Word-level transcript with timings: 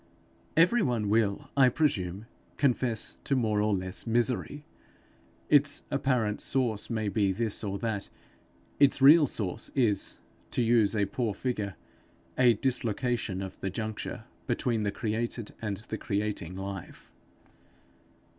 Every 0.57 0.81
one 0.81 1.09
will, 1.09 1.51
I 1.55 1.69
presume, 1.69 2.25
confess 2.57 3.17
to 3.23 3.35
more 3.35 3.61
or 3.61 3.71
less 3.75 4.07
misery. 4.07 4.65
Its 5.47 5.83
apparent 5.91 6.41
source 6.41 6.89
may 6.89 7.07
be 7.07 7.31
this 7.31 7.63
or 7.63 7.77
that; 7.77 8.09
its 8.79 8.99
real 8.99 9.27
source 9.27 9.69
is, 9.75 10.17
to 10.49 10.63
use 10.63 10.95
a 10.95 11.05
poor 11.05 11.35
figure, 11.35 11.75
a 12.35 12.55
dislocation 12.55 13.43
of 13.43 13.59
the 13.59 13.69
juncture 13.69 14.23
between 14.47 14.81
the 14.81 14.91
created 14.91 15.53
and 15.61 15.77
the 15.89 15.99
creating 15.99 16.55
life. 16.57 17.11